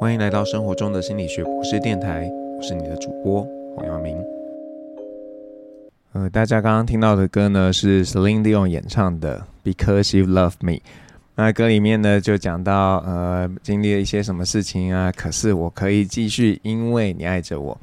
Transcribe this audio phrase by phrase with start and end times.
[0.00, 4.16] 欢迎来到生活中的心理学博士电台，我是你的主播黄耀明。
[6.12, 10.72] 呃，大家刚刚听到的歌呢，是 Celine Dion 演唱的《Because You Love Me》。
[11.34, 17.76] 那歌里面呢，就讲到呃，经历了一些什么事情啊，可是我可以继续，因为你爱着我。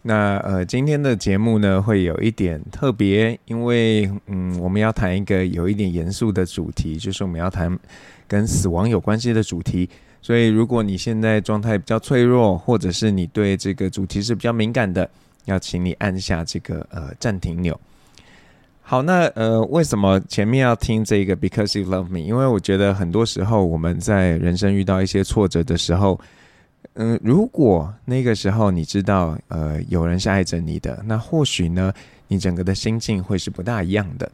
[0.00, 7.78] 那呃，今天的节目呢，会有一点特别，因为嗯，我们要谈一个有一点严肃的主题，就是我们要谈
[8.26, 9.90] 跟死亡有关系的主题。
[10.24, 15.06] 所以，如果你现在状态比较脆弱，或者是你对这个主题是比较敏感的，
[15.44, 17.78] 要请你按下这个呃暂停钮。
[18.80, 22.20] 好，那呃，为什么前面要听这个 Because You Love Me？
[22.20, 26.18] 因为我觉得很多时候我们在人生遇到一些挫折的时候。
[26.96, 31.92] 嗯、如果那个时候你知道，呃，有人是爱着你的，那或许呢，
[32.28, 34.30] 你整个的心境会是不大一样的。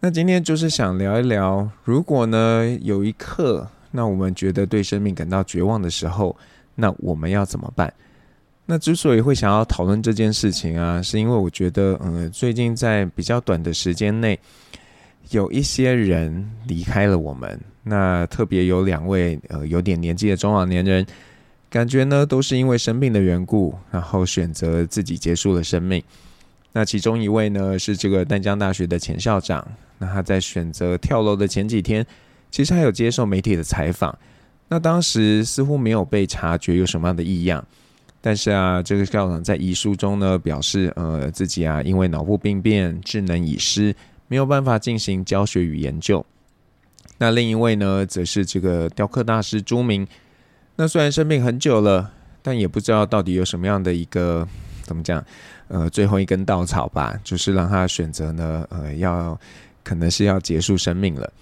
[0.00, 6.36] 那今天就是想聊一聊，如果呢有一刻，那我们觉得对生命感到绝望的时候，
[6.74, 7.92] 那我们要怎么办？
[8.66, 14.38] 那之所以会想要讨论这件事情啊，是因为我觉得，嗯、最近在比较短的时间内，
[15.30, 17.58] 有一些人离开了我们。
[17.82, 21.06] 那特别有两位，呃，有点年纪的中老年人。
[21.70, 26.02] 感觉呢，都是因为生病的缘故，然后选择自己结束了生命。
[26.72, 29.66] 那其中一位呢，是这个淡江大学的前校长。
[29.98, 32.06] 那他在选择跳楼的前几天，
[32.50, 34.16] 其实还有接受媒体的采访。
[34.68, 37.64] 那当时似乎没有被察觉有什么样的异样，
[38.20, 43.94] 但是啊，这个校长在遗书中呢，表示呃自己啊，因为脑部病变，智能已失，
[44.26, 46.24] 没有办法进行教学与研究。
[47.16, 50.06] 那另一位呢，则是这个雕刻大师朱明。
[50.76, 52.12] 那虽然生病很久了，
[52.42, 54.46] 但也不知道到底有什么样的一个
[54.82, 55.24] 怎么讲，
[55.68, 59.40] 呃，最后一根稻草吧，就是让他选择呢，呃，要
[59.82, 61.32] 可能是要结束生命了。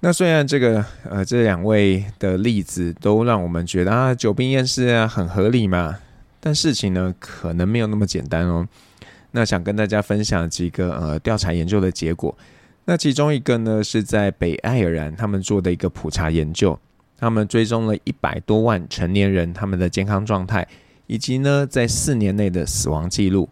[0.00, 5.98] 那虽然这个呃这两位的例子都让我们觉得啊，久病厌世啊，很合理嘛，
[6.38, 8.66] 但事情呢可能没有那么简单哦。
[9.32, 12.36] 那想跟大家分享几个呃调查研究的结果。
[12.84, 16.78] 那其中一个呢是在北爱尔兰他们做的一个普查研究。
[17.20, 20.64] 他们追踪了一百多万成年人，他们的健康状态，
[21.08, 23.48] 以及呢，在四年内的死亡记录。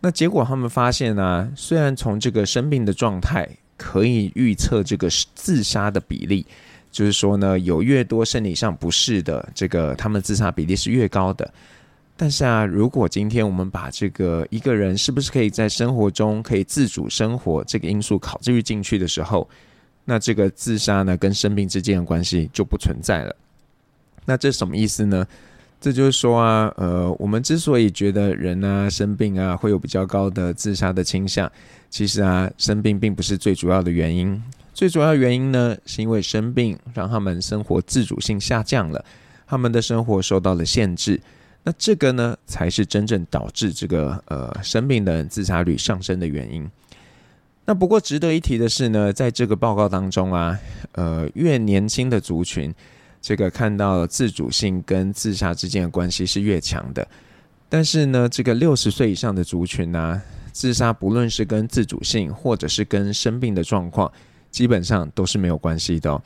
[0.00, 3.48] 那结果他们发现啊，虽然从这个生病的状态
[3.78, 6.44] 可以预测这个自杀的比例，
[6.90, 11.50] 就是说呢，有越多生理上不适的这个，他们自杀比例是越高的。
[12.16, 19.48] 但是啊，如果今天我们把这个一个人是不是可以在生活中可以自主生活这个因素考虑进去的时候，
[20.04, 23.36] 那这个自杀呢，跟生病之间的关系就不存在了。
[24.24, 25.24] 那这什么意思呢？
[25.80, 31.50] 这就是说啊，呃，我们之所以觉得人啊生病啊会有比较高的自杀的倾向，
[31.88, 34.42] 其实啊，生病并不是最主要的原因。
[34.74, 39.04] 最主要原因呢，是因为生病让他们生活自主性下降了，
[39.46, 41.20] 他们的生活受到了限制。
[41.64, 46.68] 那这个呢，才是真正导致这个呃生病的人自杀率上升的原因。
[47.64, 50.58] 那不过值得一提的是呢，在这个报告当中啊，
[50.92, 52.72] 呃，越年轻的族群，
[53.28, 57.06] 这个看到了自主性跟自杀之间的关系是越强的。
[57.68, 64.10] 但是呢，这个六十岁以上的族群呢、自杀不论是跟自主性或者是跟生病的状况，
[64.50, 66.22] 基本上都是没有关系的、哦。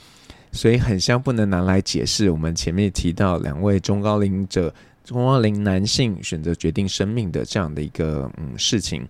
[0.52, 9.04] 所以很像不能拿来解释我们前面提到两位中高龄者、中高龄男性选择决定生命的这样的一个嗯事情。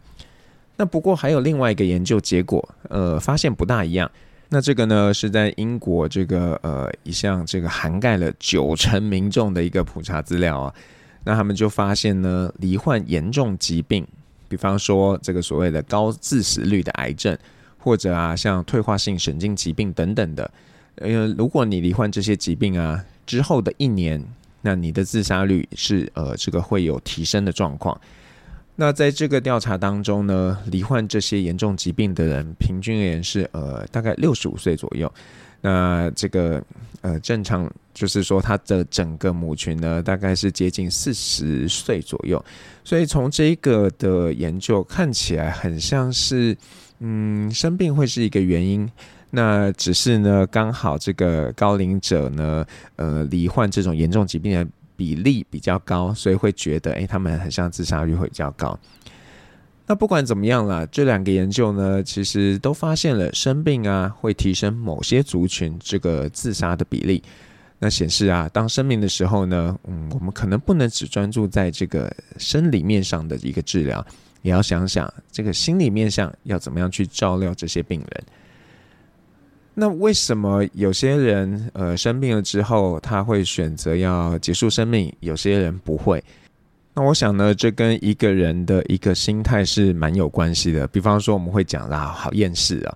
[0.79, 4.11] 那不过还有另外一个研究结果，呃，发现不大一样。
[4.55, 10.75] 那这个呢是在英国这个呃一项这个涵盖了九成民众的一个普查资料啊。
[11.25, 14.07] 那他们就发现呢，罹患严重疾病，
[14.51, 17.35] 比方说这个所谓的高致死率的癌症，
[17.79, 20.51] 或者啊像退化性神经疾病等等的，
[20.97, 24.23] 呃，如果你罹患这些疾病啊之后的一年，
[24.61, 27.99] 那你的自杀率是呃这个会有提升的状况。
[28.75, 35.13] 那在这个调查当中呢，罹患这些严重疾病的人，平均而言是呃大概六十五岁左右。
[35.61, 36.61] 那这个
[37.03, 42.43] 呃正常就是说，他的整个母群呢，大概是接近四十岁左右。
[42.83, 46.57] 所以从这个的研究看起来，很像是
[47.01, 48.91] 嗯生病会是一个原因。
[49.31, 52.67] 那只是呢，刚好这个高龄者呢，
[52.97, 54.67] 呃罹患这种严重疾病的。
[54.97, 58.79] 比例比较高，所以会觉得，诶，他们很像自杀率会比较高。
[59.87, 67.23] 那不管怎么样啦，这两个研究呢，其实都发现了生病啊会提升某些族群这个自杀的比例。
[67.81, 74.07] 那显示啊，当生病的时候呢，嗯，我们可能不能只专注在这个生理面上的一个治疗，
[74.43, 78.25] 也要想想这个心理面上要怎么样去照料这些病人。
[79.75, 86.23] 那为什么有些人呃生病了之后，他会选择要结束生命，有些人不会？
[86.95, 90.87] 那我想呢，这跟一个人的一个心态是蛮有关系的。
[90.89, 92.95] 比方说，我们会讲啦，好厌世啊。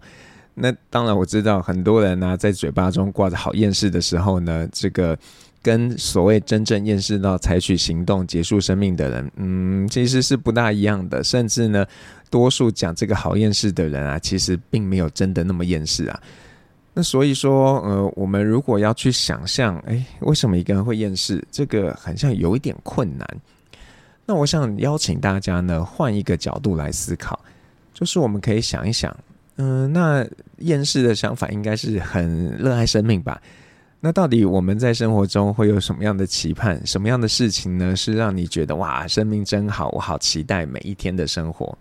[0.53, 5.19] 那当然我知道很多人呢、在嘴巴中挂着好厌世的时候呢，这个
[5.63, 11.25] 跟所谓真正厌世到采取行动结束生命的人，嗯，其实是不大一样的。
[11.25, 11.87] 甚至呢，
[12.31, 16.21] 多数讲这个好厌世的人啊，其实并没有真的那么厌世啊。
[16.99, 21.47] 那所以说，呃，我们如果要去想象，哎，为什么一个人会厌世？
[21.51, 23.29] 这个好像有一点困难。
[24.25, 27.39] 那我想邀请大家呢，换一个角度来思考，
[27.93, 29.15] 就是我们可以想一想，
[29.57, 30.27] 嗯、那
[30.61, 33.43] 厌世的想法应该是很热爱生命吧？
[34.01, 36.81] 那到底我们在生活中会有什么样的期盼？
[36.87, 37.95] 什么样的事情呢？
[37.95, 41.77] 是让你觉得哇，生命真好，我好期待每一天的生活？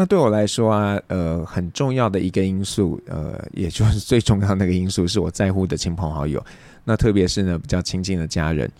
[0.00, 6.40] 那对我来说啊，呃，很重要的一个因素，呃，也就是最重要的那个因素，是我在乎的亲朋好友。
[6.84, 8.70] 那特别是呢，比较亲近的家人。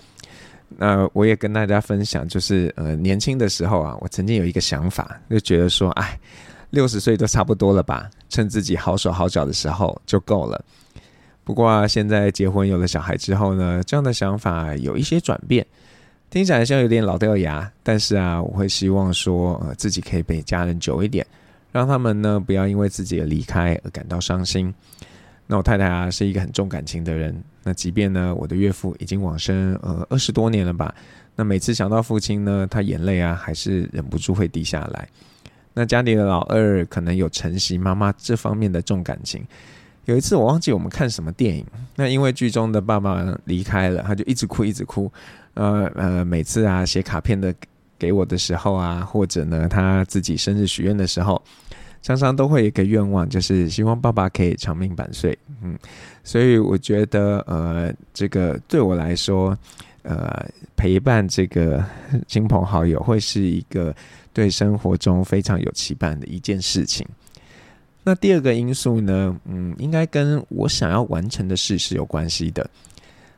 [0.69, 6.17] 那我也跟大家分享，就是呃，年轻的时候啊，我曾经有一个想法，就觉得说，哎，
[6.71, 10.65] 六十岁都差不多了吧，趁自己好手好脚的时候就够了。
[11.43, 15.67] 不过啊，现在结婚有了小孩之后呢，这样的想法有一些转变，
[16.31, 21.27] 听起来像有点老掉牙，但是啊，我会希望说，呃，自己可以陪家人久一点，
[21.73, 24.73] 让他们呢不要因为自己的离开而感到伤心。
[25.47, 30.95] 那我太太啊是一个很重感情的人，那即便呢我的岳父已经往生呃二十多年了吧，
[31.35, 35.09] 那每次想到父亲呢，他眼泪啊还是忍不住会滴下来。
[35.73, 39.43] 那家里的老二可能有承袭妈妈这方面的重感情。
[40.09, 41.65] 有一次我忘记我们看什么电影，
[41.95, 45.13] 那因为剧中的爸爸离开了，他就一直哭一直哭。
[45.53, 47.55] 呃呃，每次啊写卡片的
[47.99, 51.41] 给我的时候啊，或者呢他自己生日许愿的时候。
[52.01, 55.37] 常常都会有一个愿望，就是希望爸爸可以长命百岁。
[55.61, 55.77] 嗯，
[56.23, 59.59] 所以我觉得，呃，这个对我来说，
[60.03, 61.85] 呃，陪伴这个
[62.29, 63.93] 亲朋好友会是一个
[64.33, 67.05] 对生活中非常有期盼的一件事情。
[68.09, 72.67] 那第二个因素呢，嗯，应该跟我想要完成的事是有关系的。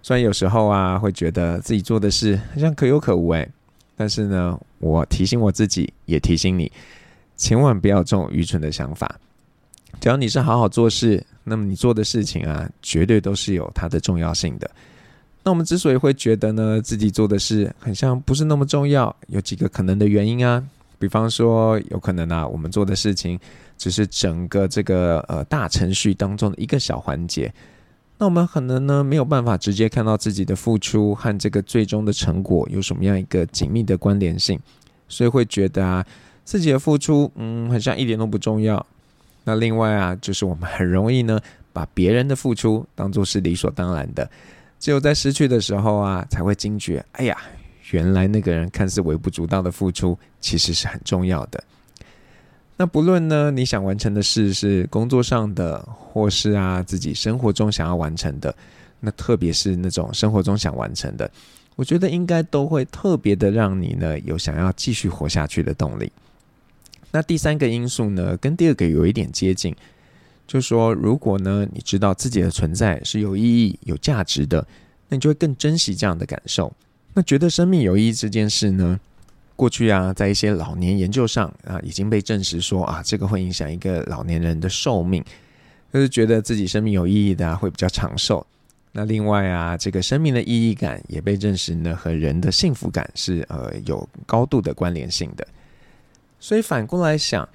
[0.01, 3.49] 虽然有时候啊，会觉得自己做的事好像可有可无哎，
[3.97, 6.71] 但是呢，我提醒我自己，也提醒你。
[7.37, 9.13] 千万不要这种愚蠢的想法。
[10.01, 14.71] 只要你是好好做事，那么你做的事情啊，绝对都是有它的重要性的。
[15.43, 20.63] 那我们之所以会觉得呢，自己做的事很像不是那么重要，有几个可能的原因啊。
[21.01, 23.41] 比方说，有可能啊，我们做的事情
[23.81, 27.51] 只是整个这个呃大程序当中的一个小环节。
[28.19, 34.61] 那我们可能呢，没有办法直接看到自己的付出和这个最终的成果有什么样一个紧密的关联性，
[35.09, 36.07] 所以会觉得啊。
[36.43, 38.85] 自己的付出，嗯，好像一点都不重要。
[39.45, 41.39] 那另外啊，就是我们很容易呢，
[41.73, 44.29] 把别人的付出当作是理所当然的。
[44.81, 47.37] 只有在失去的时候啊，才会惊觉，哎呀，
[47.93, 51.63] 原来那个人看似微不足道的付出，其实是很重要的。
[52.81, 58.57] 那不论呢，你想完成的事是工作上的，或是啊自己生活中想要完成的，
[59.01, 61.31] 那特别是那种生活中想完成的，
[61.77, 66.11] 我觉得应该都会特别的让你呢，有想要继续活下去的动力。
[67.11, 69.77] 那第三个因素呢，跟第二个有一点接近，
[70.47, 74.67] 就是说，如果呢，你知道自己的存在是有意义、有价值的，
[75.11, 76.73] 那你就会更珍惜这样的感受。
[77.13, 78.99] 那觉得生命有意义这件事呢，
[79.61, 85.23] 过去啊，在一些老年研究上啊，已经被证实说啊，这个会影响一个老年人的寿命，
[85.93, 88.47] 就是觉得自己生命有意义的啊，会比较长寿。
[88.93, 95.47] 那另外啊，这个生命的意义感也被证实呢，和人的幸福感是呃有高度的关联性的。
[96.39, 97.47] 所以反过来想，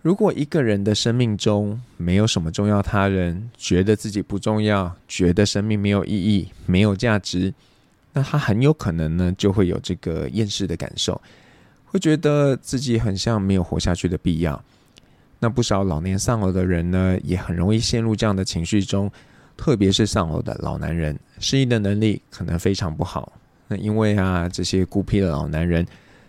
[0.00, 7.52] 如果一个人的生命中没有什么重要他人，觉得自己不重要，觉得生命没有意义、没有价值，
[8.14, 11.20] 那他很有可能呢就会有这个厌世的感受，
[11.84, 14.64] 会觉得自己很像没有活下去的必要。
[15.40, 19.10] 那不少老年丧偶的人呢，也很容易陷入这样的情绪中，
[19.56, 23.30] 特别是丧偶的老男人，适应的能力可能非常不好。
[23.68, 25.86] 那因为啊，这些孤僻的老男人。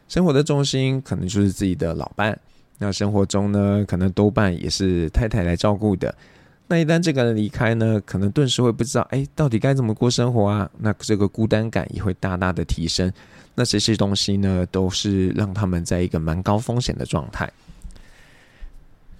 [0.07, 2.37] 生活的重心可能就是自己的老伴，
[2.77, 6.13] 那生活中呢，可能多半也是太太来照顾的。
[6.67, 10.69] 那一旦这个人离开呢，可能顿时会不知道，哎，到底该怎么过生活啊？
[10.79, 13.11] 那这个孤单感也会大大的提升。
[13.53, 17.51] 那这些东西呢，都是让他们在一个蛮高风险的状态。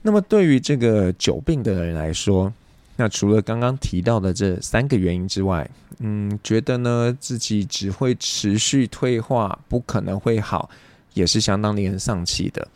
[0.01, 2.51] 那么对于这个久病的人来说，
[2.95, 10.69] 那除了刚刚提到的这三个原因之外，嗯，觉得呢自己只会持续退化，不可能会好，
[11.13, 12.67] 也是相当令人丧气的。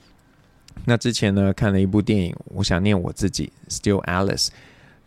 [0.85, 4.47] 那之前呢看了一部电影，我想念我自己，Still Alice。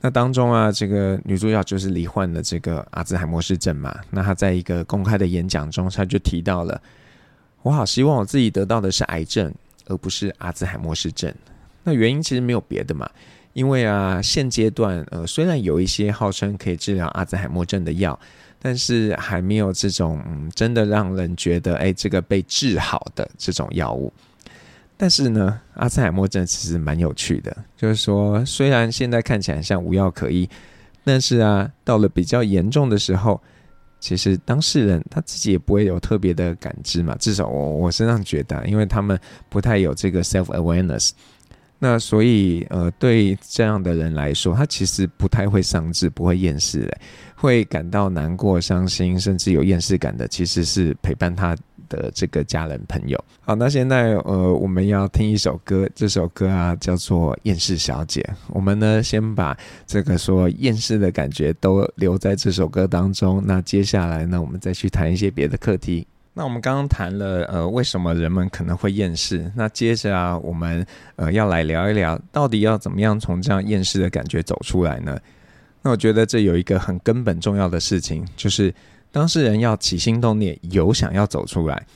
[0.00, 3.96] 那当中啊，这个女主角就是罹患了这个阿兹海默氏症嘛。
[4.10, 6.80] 那她在一个公开的演讲中，她就提到了
[7.62, 9.52] ：“我好希望我自己得到的是癌症，
[9.86, 11.32] 而不是阿兹海默氏症。”
[11.84, 13.08] 那原因其实没有别的嘛，
[13.52, 18.18] 因为啊，现阶段呃，虽然有一些号称可以治疗阿兹海默症的药，
[18.58, 24.12] 但是还没有这种嗯，真的让人觉得哎，这个被治好的这种药物。
[24.96, 30.48] 但是呢，阿兹海默症其实蛮有趣的，就是说，虽然现在看起来像无药可医，
[31.04, 33.40] 但是啊，到了比较严重的时候，
[33.98, 37.16] 其实当事人他自己也不会有特别的感知嘛。
[37.18, 39.18] 至少我我身上觉得，因为他们
[39.48, 41.10] 不太有这个 self awareness，
[41.80, 46.98] 那所以呃，对这样的人来说，他其实不太会丧志，不会厌世的，
[47.34, 51.56] 会感到难过、伤心，甚至有厌世感的，其实是陪伴他
[51.92, 58.22] 的这个家人朋友，好，那现在呃，我们要听一首歌，这首歌啊叫做《厌世小姐》。
[58.48, 59.56] 我们呢，先把
[59.86, 63.42] 这个说厌世的感觉都留在这首歌当中。
[63.44, 66.06] 那接下来呢，我们再去谈一些别的课题。
[66.32, 69.52] 那我们刚刚谈了呃，为什么人们可能会厌世？
[69.54, 75.18] 那接着啊，我们呃要来聊一聊，到底要怎么样从这样厌世的感觉走出来呢？
[75.82, 78.74] 那我觉得这有一个很根本重要的事情，就是。
[79.12, 81.86] 当事人要起心动念，有想要走出来。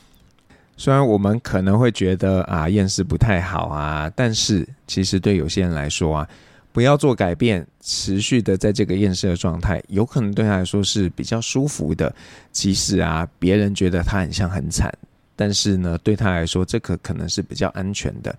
[0.77, 6.29] 虽然我们可能会觉得啊，厌世不太好啊，但是其实对有些人来说啊，
[6.71, 12.15] 不要做改变，持续的在这个厌世的状态，有可能对他来说是比较舒服的。
[12.53, 14.93] 即使啊，别人觉得他很像很惨，
[15.35, 18.37] 但是呢，对他来说，这个可能是比较安全的。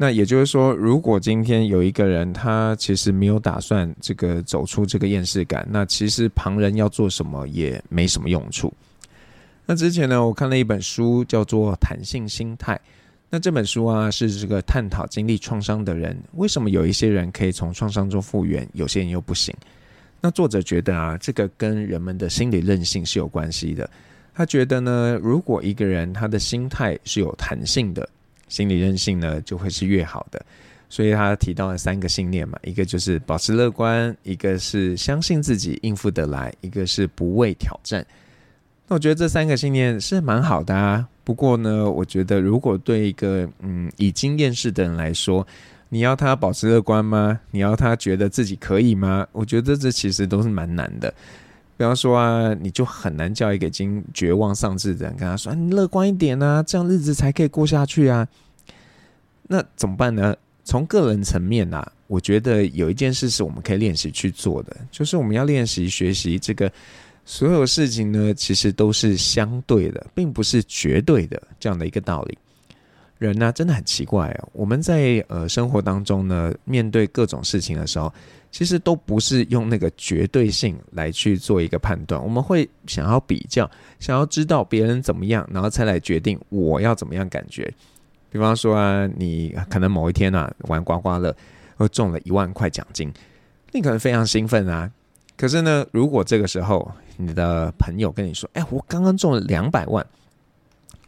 [0.00, 8.72] 那也就是说，如果今天有一个人，他其实没有打算这个走出这个厌世感，那其实旁人要做什么也没什么用处。
[9.66, 12.76] 那之前呢，我看了一本书，叫做《弹性心态》。
[13.28, 19.52] 那这本书啊，是这个探讨经历创伤的人，为什么有一些人可以从创伤中复原，有些人又不行。
[20.20, 23.90] 那作者觉得啊，这个跟人们的心理韧性是有关系的。
[24.32, 28.08] 他觉得呢，如果一个人他的心态是有弹性的。
[28.48, 30.44] 心理韧性呢，就会是越好的，
[30.88, 38.04] 所以他提到了三个信念嘛，一个就是保持乐观，一个是相信自己应付得来，一个是不畏挑战。
[38.86, 41.06] 那我觉得这三个信念是蛮好的啊。
[41.22, 45.46] 不过呢，我觉得如果对一个嗯已经厌世的人来说，
[45.90, 47.38] 你要他保持乐观吗？
[47.50, 49.26] 你要他觉得自己可以吗？
[49.32, 51.12] 我觉得这其实都是蛮难的。
[51.78, 58.26] 比方说啊，你就很难叫一个已经绝望丧志的人跟他说：“你乐观一点啊，这样日子才可以过下去啊。”
[59.48, 60.36] 那怎么办呢？
[60.64, 66.70] 从个人层面啊，我觉得有一件事是我们可以练习去做的，就是我们要练习学习这个
[67.24, 72.36] 所有事情呢，其实都是相对的，并不是绝对的这样的一个道理。
[73.18, 78.12] 人呢，真的很奇怪哦，我们在呃生活当中呢，面对各种事情的时候。
[78.50, 83.70] 其实都不是用那个绝对性来去做一个判断，我们会想要比较，
[84.00, 87.70] 想要知道别人怎么样，然后才来决定我要怎么样感觉。
[88.30, 91.36] 比方说啊，你可能某一天啊玩刮刮乐，
[91.76, 93.12] 会中了一万块奖金，
[93.70, 94.90] 你可能非常兴奋啊。
[95.36, 100.04] 可是呢，如果这个时候你的朋友跟你说：“哎，我刚刚中了两百万”，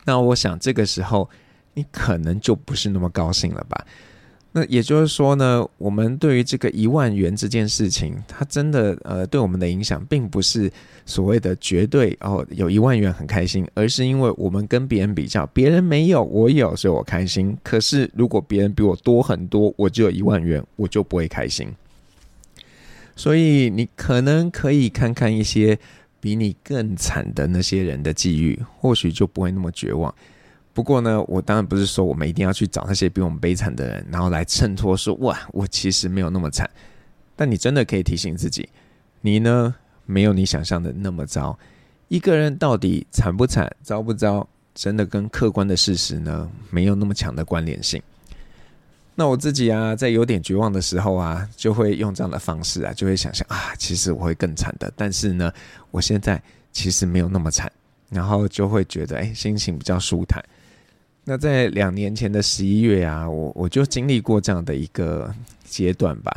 [0.04, 1.26] 那我想这个时候
[1.80, 3.86] 你可能就不是那么高兴了吧。
[4.52, 10.68] 那也就是说呢，我们对于这个一万元这件事情，它真的呃对我们的影响，并不是
[11.06, 17.56] 所谓的绝对哦，有一万元很开心，而是因为我们跟别人比较，别人没有，我有，所以我开心。
[17.62, 21.68] 可是如果别人比我多很多，我只有一万元，我就不会开心。
[23.14, 25.78] 所以你可能可以看看一些
[26.18, 30.12] 比你更惨的那些人的际遇，或许就不会那么绝望。
[30.72, 36.68] 不过呢，我当然不是说我们一定要去找那些比我们悲惨的人，然后来衬托说哇，我其实没有那么惨。
[37.34, 38.68] 但你真的可以提醒自己，
[39.20, 39.74] 你呢
[40.06, 41.58] 没有你想象的那么糟。
[42.08, 48.00] 一个人到底惨不惨、糟不糟，真的跟客观的事实呢没有那么强的关联性。
[49.14, 54.90] 那我自己啊，在有点绝望的时候啊，就会用这样的方式啊，就会想象啊，其实我会更惨的。
[54.96, 55.52] 但是呢，
[55.90, 56.40] 我现在
[56.72, 57.70] 其实没有那么惨，
[58.08, 60.42] 然后就会觉得哎，心情比较舒坦。
[61.24, 65.32] 那在两年前的十一月啊，我我就经历过这样的一个
[65.64, 66.34] 阶段吧，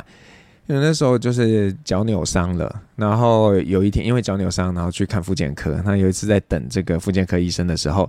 [0.66, 5.82] 因为那时候就是脚扭伤了，然后有一天因为脚扭伤，然后去看复健科。
[5.84, 8.08] 那有一次在等这个复健科医生的时候，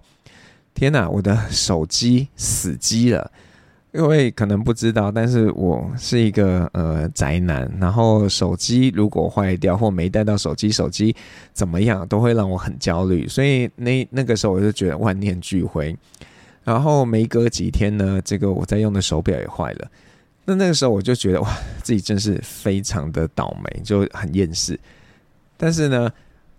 [0.73, 3.31] 天哪，我的手机死机了。
[3.93, 11.15] 因为可能不知道，但是我是一个呃宅男，然后手机如果坏掉或没带到手机，手机
[11.53, 15.95] 怎么样都会让我很焦虑，所以那那个时候我就觉得万念俱灰。
[16.65, 19.89] 然后没隔几天呢，这个我在用的手表也坏了。
[20.43, 21.49] 那那个时候我就觉得哇，
[21.81, 24.77] 自己真是非常的倒霉，就很厌世。
[25.57, 26.11] 但是呢，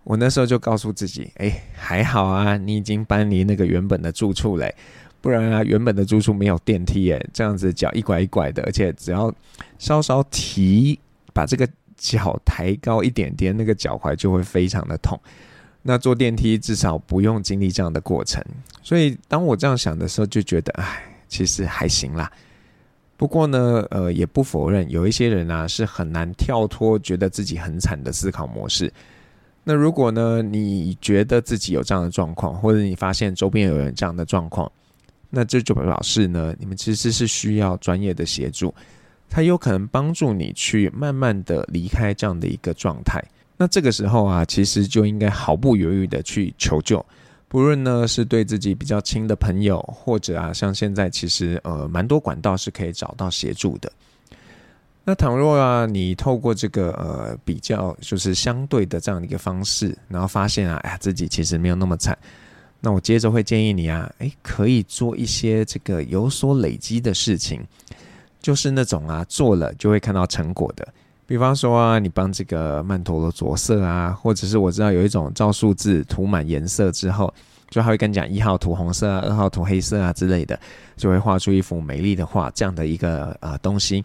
[0.05, 4.75] 我那时候就告诉自己，哎，还好啊，你已经搬离那个原本的住处嘞，
[5.21, 9.33] 不然啊，原本的住处没有电梯，诶，这样子脚一拐一拐的，而且只要
[9.79, 10.99] 稍稍提，
[11.33, 15.21] 把这个脚抬高一点点，那个脚踝就会非常的痛。
[15.87, 18.45] 那坐电梯至少不用经历这样的过程。
[18.83, 22.31] 所以当我这样想的时候，就觉得，哎，其实还行啦。
[23.17, 28.93] 不过呢，呃，也不否认有一些人啊是很难跳脱觉得自己很惨的思考模式。
[29.65, 34.71] 那如果呢，你觉得自己有这样的状况，或者你发现周边有人这样的状况，
[35.31, 38.75] 那这就表示呢，你们其实是需要专业的协助，
[39.31, 43.23] 它有可能帮助你去慢慢的离开这样的一个状态。
[43.57, 47.05] 那这个时候啊，其实就应该毫不犹豫的去求救。
[47.49, 53.91] 不论呢是对自己比较亲的朋友，或者啊像现在其实呃蛮多管道是可以找到协助的。
[55.05, 62.19] 那倘若啊你透过这个呃比较就是相对的这样的一个方式，然后发现啊哎呀自己其实没有那么惨，
[62.81, 67.65] 那我接着会建议你啊哎可以做一些这个有所累积的事情，
[68.43, 70.87] 就是那种啊做了就会看到成果的。
[71.27, 77.33] 比方说啊，你帮这个曼陀罗着色啊，或者是我知道有一种照数字涂满颜色之后，
[77.69, 80.59] 就还会跟你讲一号涂红色啊，二号涂黑色啊之类的，
[80.97, 84.05] 就会画出一幅美丽的画，这样的一个呃东西。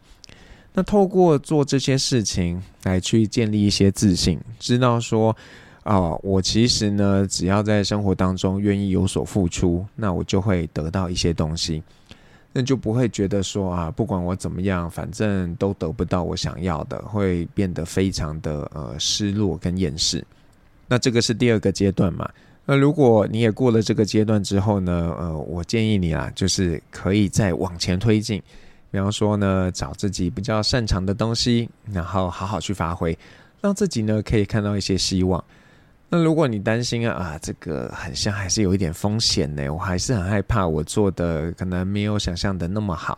[0.73, 5.35] 那透过做这些事情来去建立一些自信，知道说
[5.83, 11.81] 啊、我其实呢，只要在生活当中愿意有所付出，那我就会得到一些东西。
[12.53, 20.25] 那就不会觉得说啊，不管我怎么样，反正都得不到我想要的，会变得非常的呃失落跟厌世。
[20.87, 22.29] 那这个是第二个阶段嘛。
[22.65, 28.41] 那如果你也过了这个阶段之后呢，呃，我建议你啊，就是可以再往前推进。
[28.91, 33.17] 比方说呢，找自己比较擅长的东西，然后好好去发挥，
[33.61, 35.41] 让自己呢可以看到一些希望。
[36.13, 43.17] 那如果你担心啊啊，这个好像还是有一点风险呢，我还是很害怕我做的可能没有想象的那么好。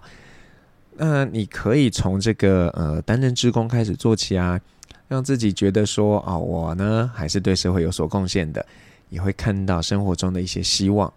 [0.95, 4.61] 那你可以从这个呃担任职工开始做起啊，
[5.07, 8.63] 让自己觉得说啊，我呢还是对社会有所贡献的，
[9.09, 11.11] 也会看到生活中的一些希望。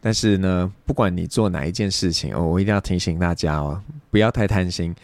[0.00, 4.94] 但是呢，不管你做哪一件事情，哦，我一定要提醒大家哦，不要太贪心。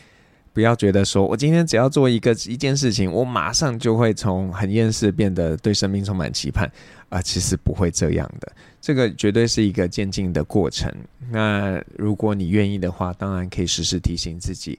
[0.61, 6.71] 不要觉得说，我今天只要做一个一件事情，我马上就会从很厌世变得对生命充满期盼
[7.09, 10.93] 啊、其实不会这样的，这个绝对是一个渐进的过程。
[11.31, 14.79] 那如果你愿意的话，当然可以时时提醒自己，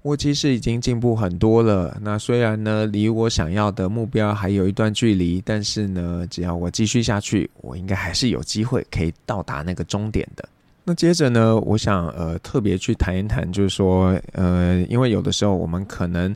[0.00, 1.94] 我其实已经进步很多了。
[2.00, 10.48] 那虽然呢，离我想要的目标还有一段距离，但是呢，只要我继续下去，我应该还是有机会可以到达那个终点的。
[10.84, 16.34] 那接着呢，我想呃特别去谈一谈，就是说呃，因为有的时候我们可能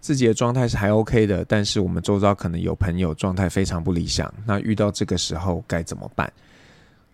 [0.00, 6.32] 自己的状态是还 OK 的，但是我们周遭可能有朋友状态非常不理想，那遇到这个时候该怎么办？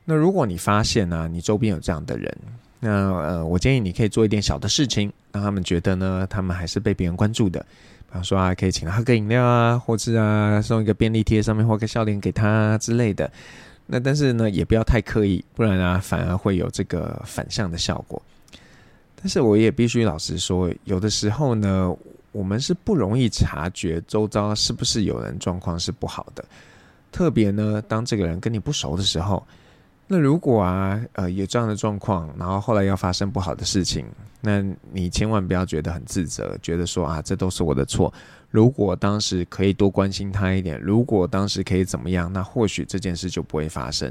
[0.04, 2.32] 那如果你发现呢、你周边有这样的人，
[2.78, 7.58] 那呃，我建议你可以做一点小的事情，让他们觉得呢，他们还是被别人关注的，
[8.06, 13.28] 比方说啊，可以请他喝个饮料啊，或者啊送一个便利贴，上面画个笑脸给他之类的。
[13.86, 18.20] 那但是呢，也不要太刻意，不然啊，反而会有这个反向的效果。
[19.14, 21.96] 但是我也必须老实说，有的时候呢，
[22.32, 26.44] 我们是不容易察觉周遭是不是有人状况是不好的。
[27.12, 29.46] 特别呢，当这个人跟你不熟的时候，
[30.06, 34.04] 那如果啊，呃，有这样的状况，然后后来要发生不好的事情，
[34.40, 38.12] 那你千万不要觉得很自责，觉得说啊，这都是我的错。
[38.56, 44.10] 如果当时可以多关心他一点，如果当时可以怎么样，那或许这件事就不会发生。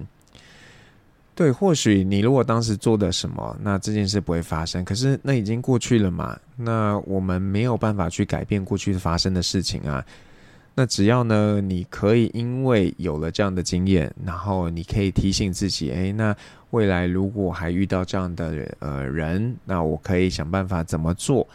[1.33, 4.85] 对，或许你如果当时做的什么，那这件事不会发生。
[4.85, 10.05] 可是那已经过去了嘛，那我们没有办法去改变过去发生的事情啊。
[10.75, 16.35] 那只要呢，你可以因为有了这样的经验，然后你可以提醒自己，诶，那
[16.69, 21.47] 未来如果还遇到这样的呃人，那我可以想办法怎么做。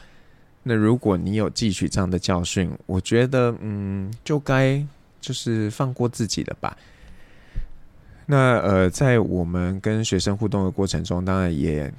[0.63, 4.85] 那如果你有汲取这样的教训，我觉得，嗯，就该
[5.21, 6.77] 就是放过自己了吧。
[8.27, 11.93] 那呃，在我们跟学生互动的过程中，当然也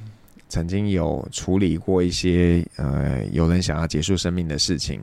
[0.47, 5.01] 曾经有处理过一些呃，有人想要结束生命的事情。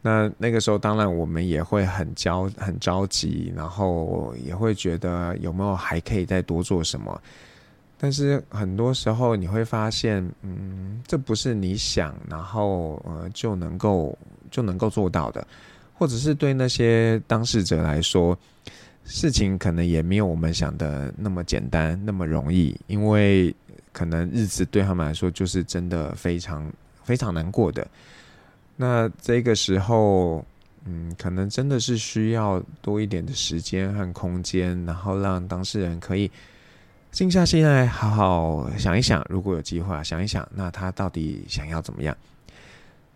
[0.00, 7.20] 那那个时候，当然我们也会很焦很着急，然后也会觉得有没有还可以再多做什么。
[7.98, 14.16] 但是很多时候你会发现，嗯，这不是你想，然后呃就能够
[14.50, 15.46] 就能够做到的，
[15.94, 18.38] 或者是对那些当事者来说，
[19.04, 23.54] 事情可能也没有我们想的那么简单，那么容易，因为
[23.92, 26.70] 可能日子对他们来说就是真的非常
[27.02, 27.84] 非常难过的。
[28.76, 30.44] 那这个时候，
[30.84, 36.30] 嗯，可能真的是需要多一点的时间和空间，然后让当事人可以
[37.10, 42.16] 静下心来，好好想一想，如果有计划，想一想，那他到底想要怎么样？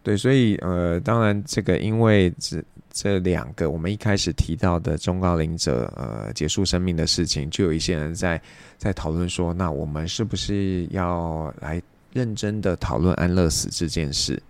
[0.03, 8.41] 对，所以呃，当然这个因为这这两个我们一开始提到的中高龄者呃结束生命的事情，就有一些人在
[8.79, 11.81] 在讨论说，那我们是不是要来
[12.13, 14.43] 认真的讨论安乐死这件事？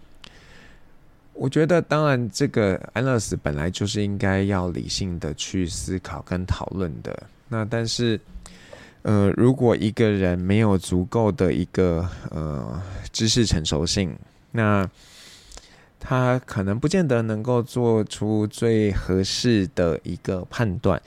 [1.34, 7.22] 我觉得，当然这个安乐死本来就是应该要理性的去思考跟讨论的。
[7.48, 8.20] 那但是，
[9.02, 12.80] 呃，如果一个人没有足够的一个呃
[13.12, 14.16] 知识成熟性，
[14.52, 14.88] 那
[15.98, 21.00] 他可能不见得能够做出最合适的一个判断。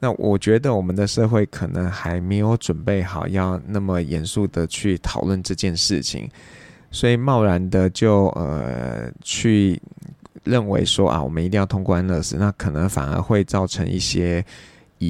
[0.00, 6.28] 那我觉得我们的社会可能还没有准备好要那么严肃的去讨论这件事情，
[6.90, 9.80] 所以贸然的就呃去
[10.42, 14.44] 认为说啊，我们一定要通过安乐死，那可能反而会造成一些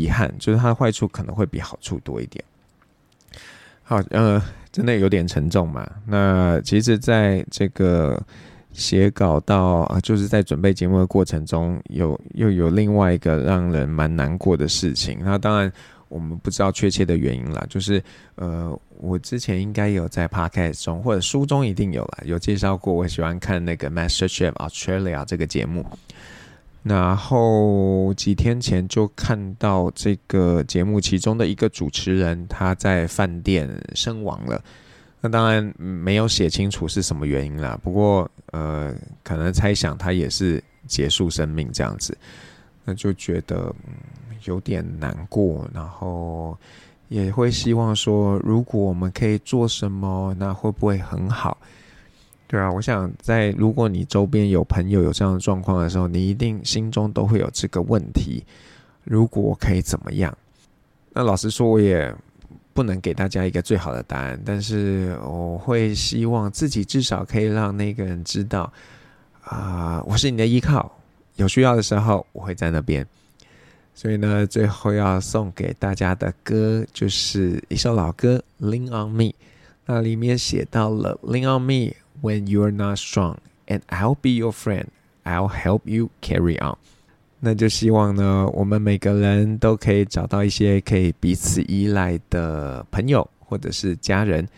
[0.02, 2.44] 遗憾，就是它的坏处可能会比好处多一点。
[3.82, 5.88] 好，呃，真的有点沉重嘛。
[6.06, 8.20] 那其实在这个。
[8.76, 15.20] 写稿到啊，就是在准备节目的过程中，有又有另外一个让人蛮难过的事情。
[15.22, 15.72] 那当然
[16.08, 18.02] 我们不知道确切的原因啦，就是
[18.34, 22.92] 呃，我之前应该有在 podcast 中或者书中一定有啦，有介绍过。
[22.92, 25.86] 我喜欢看那个 MasterChef Australia 这个节目，
[26.84, 34.62] 然后几天前就看到这个节目其中的一个主持人他在饭店身亡了。
[35.22, 42.14] 那当然没有写清楚是什么原因啦，不过呃，可能猜想他也是结束生命这样子，
[42.84, 43.74] 那就觉得
[44.44, 46.54] 有点难过，然后
[47.08, 51.56] 也会希望说，如果我们可以做什么，那会不会很好？
[52.46, 58.44] 对啊，我想在如果你周边有朋友有这样的状况的时候，你一定心中都会有这个问题，
[59.04, 60.36] 如果我可以怎么样？
[61.12, 62.14] 那老实说，我也。
[62.74, 68.72] 不能给大家一个最好的答案，但是我会希望自己至少可以让那个人知道，
[69.44, 70.90] 啊、我是你的依靠，
[71.36, 73.06] 有需要的时候我会在那边。
[73.94, 79.22] 所以呢，最后要送给大家的歌就是一首老歌《Lean on Me》，
[79.86, 84.86] 那里面写到了 “Lean on me when you're not strong, and I'll be your friend.
[85.24, 86.76] I'll help you carry on.”
[87.40, 94.48] 那就希望呢，我们每个人都可以找到一些可以彼此依赖的朋友或者是家人，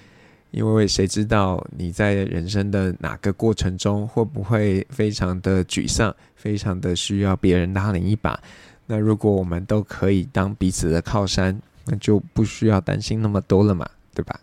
[0.52, 8.40] 因为谁知道你在人生的哪个过程中会不会非常的沮丧，非常的需要别人拉你一把。
[8.86, 14.38] 那如果我们都可以当彼此的靠山，那就不需要担心那么多了嘛，对吧？